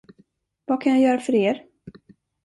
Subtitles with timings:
[0.65, 1.65] Vad kan jag göra för er?